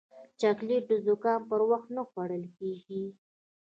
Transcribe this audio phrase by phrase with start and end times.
[0.39, 3.03] چاکلېټ د زکام پر وخت نه خوړل کېږي.